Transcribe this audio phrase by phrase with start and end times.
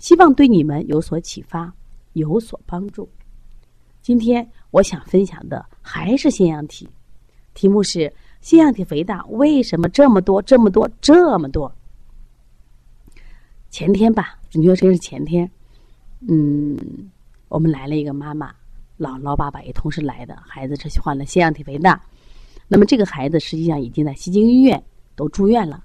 [0.00, 1.72] 希望对你们有所启发，
[2.14, 3.08] 有所帮助。
[4.00, 6.88] 今天我想分享的还是腺样体，
[7.52, 11.70] 题目是腺样体肥大为什么这么多、这么多、这么多？
[13.68, 15.48] 前天吧，准确说是前天，
[16.26, 16.78] 嗯，
[17.48, 18.50] 我们来了一个妈妈，
[18.98, 22.00] 姥姥、爸爸也同时来的，孩子是患了腺样体肥大。
[22.68, 24.82] 那么这个孩子实际上已经在西京医院
[25.14, 25.84] 都住院了，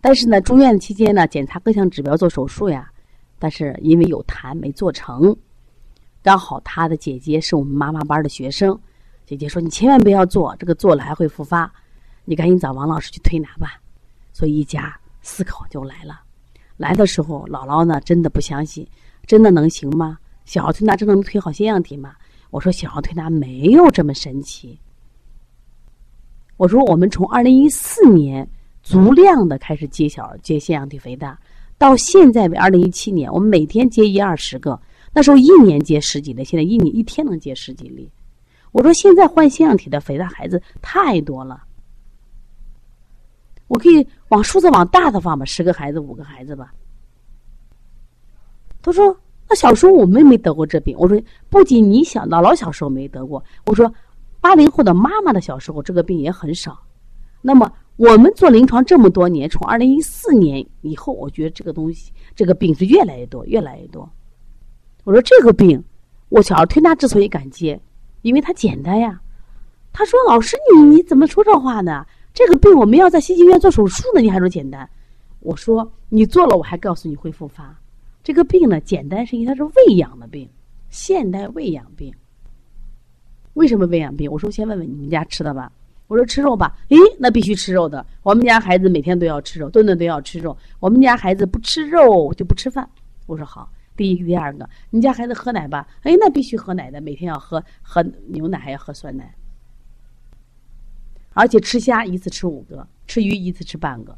[0.00, 2.90] 但是呢，住院期间呢，检查各项指标，做手术呀。
[3.38, 5.36] 但是因为有痰没做成，
[6.22, 8.78] 刚好他的姐姐是我们妈妈班的学生，
[9.24, 11.70] 姐姐说你千万不要做，这个做了还会复发，
[12.24, 13.80] 你赶紧找王老师去推拿吧。
[14.32, 16.20] 所以一家四口就来了。
[16.76, 18.86] 来的时候，姥姥呢真的不相信，
[19.26, 20.18] 真的能行吗？
[20.44, 22.14] 小儿推拿真的能推好腺样体吗？
[22.50, 24.78] 我说小儿推拿没有这么神奇。
[26.56, 28.48] 我说我们从二零一四年
[28.82, 31.38] 足量的开始接小接腺样体肥大。
[31.78, 34.80] 到现在为二零一七年，我们每天接一二十个，
[35.12, 38.10] 那时候一年接十几例，现在一年一天能接十几例。
[38.72, 41.62] 我说现在患腺样体的肥大孩子太多了，
[43.68, 46.72] 我可以往数字往大的放吧，十个孩子五个孩子吧。
[48.80, 49.14] 他说
[49.48, 53.92] ：“那小时候我们没得过这病。”我说：“不仅你小姥姥小时候没得过，我说
[54.40, 56.78] 八零后的妈妈的小时候这个病也很少。
[57.42, 64.08] 那么。”我们做临床这么多年，从二零一四年以后，我觉得这个东西，这个病是越来越多，越来越多。
[65.04, 65.82] 我说这个病，
[66.28, 67.80] 我小儿推拿之所以敢接，
[68.20, 69.20] 因为它简单呀。
[69.94, 72.04] 他说：“老师，你你怎么说这话呢？
[72.34, 74.86] 这个病我们要在西京医院做手术呢，你还说简单？”
[75.40, 77.74] 我说：“你做了，我还告诉你会复发。
[78.22, 80.46] 这个病呢，简单是因为它是喂养的病，
[80.90, 82.12] 现代喂养病。
[83.54, 84.30] 为什么喂养病？
[84.30, 85.72] 我说先问问你们家吃的吧。”
[86.06, 88.04] 我说吃肉吧，诶，那必须吃肉的。
[88.22, 90.56] 我们家孩子每天都要吃肉，顿顿都要吃肉。
[90.78, 92.88] 我们家孩子不吃肉就不吃饭。
[93.26, 93.70] 我说好。
[93.96, 95.88] 第一个，第二个，你家孩子喝奶吧？
[96.02, 99.34] 哎，那必须喝奶的，每天要喝喝牛奶，还要喝酸奶。
[101.32, 104.14] 而且吃虾一次吃五个，吃鱼一次吃半个。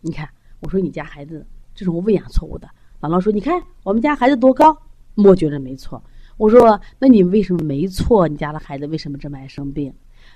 [0.00, 0.26] 你看，
[0.60, 2.66] 我说你家孩子这种喂养错误的。
[3.02, 4.74] 姥姥说，你看我们家孩子多高，
[5.16, 6.02] 我觉得没错。
[6.38, 8.26] 我说，那你为什么没错？
[8.26, 9.92] 你家的孩子为什么这么爱生病？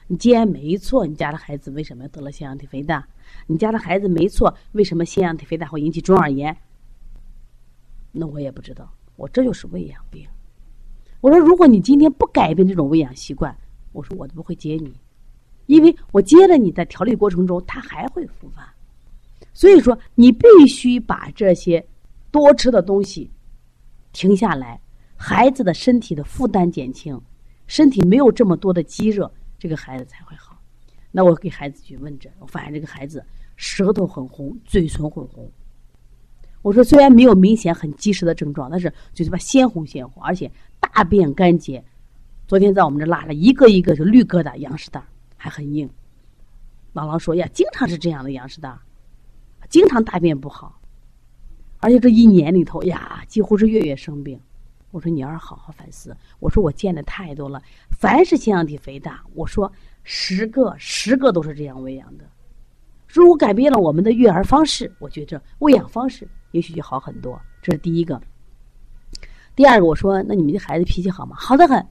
[0.09, 3.07] 你既然没错，你家的孩子为什么得了腺样体肥大？
[3.47, 6.57] 你家的孩子没错，为什么腺样体肥大会引起中耳炎？
[8.13, 10.27] 那我也不知道，我这就是喂养病。
[11.21, 13.57] 我说，如果你今天不改变这种喂养习惯，
[13.93, 14.95] 我说我都不会接你，
[15.67, 18.73] 因为我接了你在调理过程中，它还会复发。
[19.53, 21.85] 所以说，你必须把这些
[22.31, 23.29] 多吃的东西
[24.13, 24.81] 停下来，
[25.17, 27.21] 孩子的身体的负担减轻，
[27.67, 29.31] 身体没有这么多的积热。
[29.59, 30.61] 这个孩子才会好。
[31.11, 33.25] 那我给孩子去问诊，我发现这个孩子
[33.57, 35.51] 舌头很红，嘴唇很红。
[36.63, 40.51] 我说虽然没有明显很积食的症状，但是嘴巴鲜红鲜红，而且
[40.81, 41.83] 大便干结。
[42.47, 45.05] 昨天在我们这拉了一个一个就绿疙瘩、羊屎蛋，
[45.37, 45.89] 还很硬。
[46.93, 48.79] 姥姥说呀，经常是这样的羊屎蛋，
[49.69, 50.81] 经常大便不好，
[51.79, 54.41] 而且这一年里头呀，几乎是月月生病。
[54.97, 56.17] 我说你要是好好反思。
[56.41, 59.71] 我说我见的太多了，凡是腺样体肥大，我说
[60.05, 62.25] 十个十个都是这样喂养的。
[63.07, 67.39] 如果改变了我们的育儿方式，我觉着喂养方式也许就好很多。
[67.61, 68.19] 这是第一个。
[69.55, 71.37] 第二个，我说那你们这孩子脾气好吗？
[71.39, 71.87] 好的很。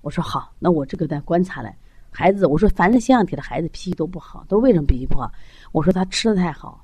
[0.00, 1.76] 我说好，那我这个在观察来，
[2.10, 5.30] 孩子，我说凡是腺样体的孩子脾气都不好，都为什么脾气不好？
[5.72, 6.82] 我说他吃的太好，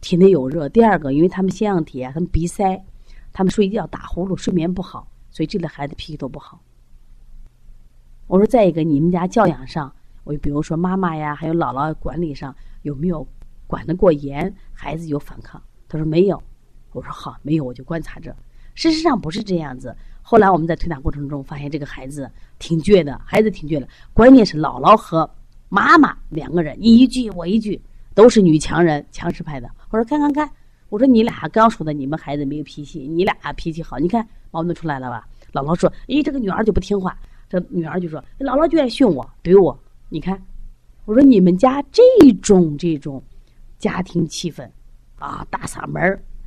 [0.00, 0.68] 体内有热。
[0.68, 2.80] 第二个，因为他们腺样体啊，他们鼻塞。
[3.36, 6.58] 他们睡觉打呼噜，睡眠不好，所以这类孩子脾气都不好。
[8.28, 9.94] 我说再一个，你们家教养上，
[10.24, 13.28] 我就比如说妈妈呀，还有姥姥管理上有没有
[13.66, 15.62] 管得过严，孩子有反抗？
[15.86, 16.42] 他说没有。
[16.92, 18.34] 我说好，没有我就观察着。
[18.74, 19.94] 事实上不是这样子。
[20.22, 23.86] 后来我们在推拿过程中发现，这个孩子挺倔的，孩子挺倔的。
[24.14, 25.28] 关键是姥姥和
[25.68, 27.78] 妈妈两个人，你一句我一句，
[28.14, 29.70] 都是女强人，强势派的。
[29.90, 30.50] 我说看看看。
[30.88, 35.26] 我说你俩刚说的，你们孩子没有脾气，你俩脾气好，你看矛盾出来了吧？
[35.52, 37.16] 姥姥说：“咦，这个女儿就不听话。”
[37.48, 39.78] 这女儿就说：“姥姥就爱训我，怼我。”
[40.08, 40.40] 你看，
[41.04, 42.02] 我说你们家这
[42.42, 43.22] 种这种
[43.78, 44.68] 家庭气氛
[45.18, 46.02] 啊，大嗓门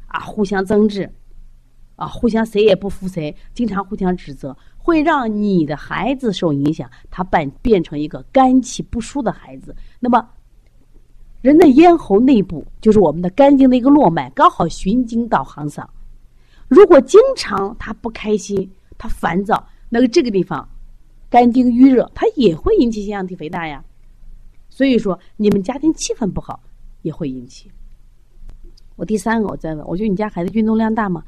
[0.07, 1.09] 啊，互相争执，
[1.95, 9.75] 啊，互相谁也不服谁，经常互相指责，会让你的孩子受影响，他变变成一个肝气不舒的孩子。
[9.99, 10.29] 那么，
[11.41, 15.85] 人的咽喉内部就是我们的肝经的一个络脉，刚好循经到行嗓。
[16.67, 20.67] 如果经常他不开心，他烦躁，那个这个地方
[21.29, 23.83] 肝经郁热，它也会引起腺样体肥大呀。
[24.69, 26.59] 所以说，你们家庭气氛不好
[27.01, 27.71] 也会引起。
[28.97, 31.23] 我第三个，我再问，我觉得你家孩子运动量大吗？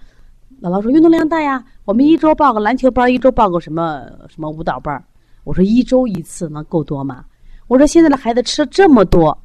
[0.62, 5.04] 姥姥说运动量大呀，我们一周报个篮球班，一周报个什么什么舞蹈班。
[5.44, 7.26] 我说一周一次能够多吗？
[7.68, 9.36] 我说现在的孩子吃这么多，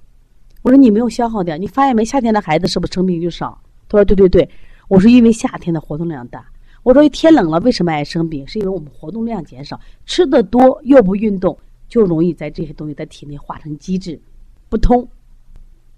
[0.67, 2.05] 我说你没有消耗掉，你发现没？
[2.05, 3.57] 夏天的孩子是不是生病就少？
[3.89, 4.51] 他说对对对。
[4.89, 6.45] 我说因为夏天的活动量大。
[6.83, 8.45] 我说天冷了为什么爱生病？
[8.49, 11.57] 是因为我们活动量减少，吃的多又不运动。
[11.89, 14.21] 就容易在这些东西在体内化成机制
[14.69, 15.09] 不通，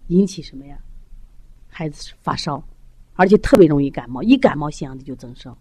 [0.08, 0.76] 引起什么呀？
[1.70, 2.62] 孩子发烧，
[3.14, 5.56] 而且特别容易感冒，一感冒腺样体就增生。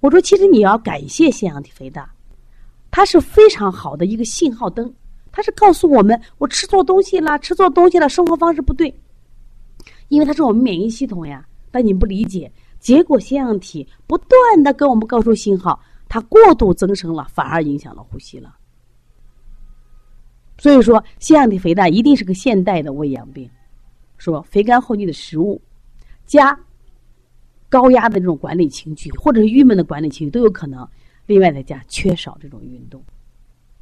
[0.00, 2.10] 我说，其实你要感谢腺样体肥大，
[2.90, 4.90] 它是非常好的一个信号灯，
[5.38, 8.92] 它是告诉我们我吃错东西了，吃错东西了，生活方式不对。
[10.08, 12.50] 因为它是我们免疫系统呀，但你不理解，
[12.80, 18.56] 结果腺样体不断的跟我们告诉信号，它过度增生了，反而影响了呼吸了。
[20.58, 23.48] 所以说，腺样体肥大一定是个现代的胃阳病，
[24.16, 25.62] 说肥甘厚腻的食物，
[26.26, 26.58] 加
[27.68, 30.84] 高压的这种管理情绪，或者是郁闷的管理情绪都有可能。
[31.26, 33.00] 另外再加缺少这种运动，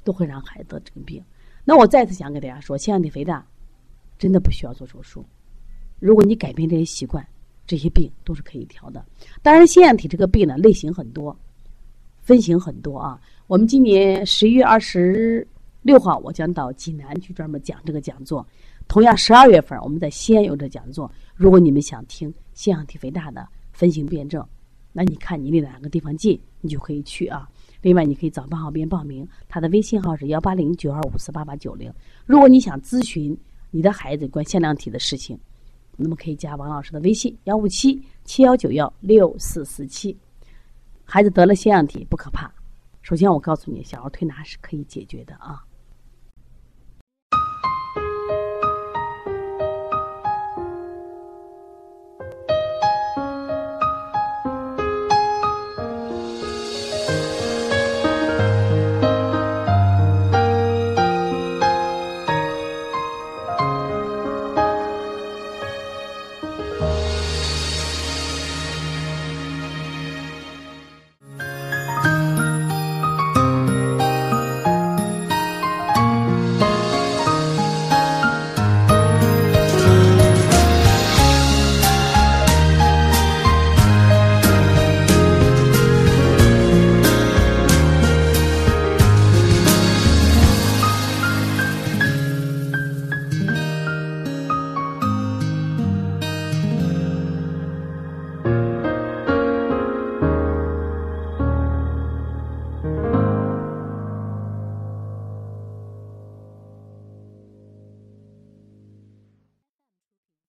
[0.04, 1.24] 都会让孩子得这个病。
[1.66, 3.44] 那我再次想给大家说，腺样体肥大
[4.18, 5.22] 真的不需要做手术。
[5.98, 7.26] 如果你改变这些习惯，
[7.66, 9.04] 这些病都是可以调的。
[9.42, 11.36] 当然，腺样体这个病呢，类型很多，
[12.22, 13.20] 分型很多啊。
[13.48, 15.46] 我们今年十一月二十。
[15.82, 18.44] 六号我将到济南去专门讲这个讲座，
[18.88, 21.08] 同样十二月份我们在西安有这讲座。
[21.36, 24.44] 如果你们想听腺样体肥大的分型辩证，
[24.92, 27.48] 那你看你离哪个地方近，你就可以去啊。
[27.86, 31.88] 另外，你可以找半号边报名，他的微信号是幺八零九二五四八八九零。
[32.24, 33.38] 如果你想咨询
[33.70, 35.38] 你的孩子关限量体的事情，
[35.96, 40.18] 那么可以加王老师的微信幺五七七幺九幺六四四七。
[41.04, 42.52] 孩子得了腺样体不可怕，
[43.02, 45.64] 首先我告诉你，小儿推拿是可以解决的啊。